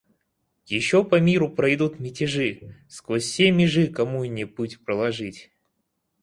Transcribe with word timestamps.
Еще 0.65 1.03
по 1.05 1.19
миру 1.19 1.47
пройдут 1.47 1.99
мятежи— 1.99 2.75
сквозь 2.89 3.23
все 3.25 3.51
межи 3.51 3.85
коммуне 3.85 4.47
путь 4.47 4.83
проложить. 4.83 5.51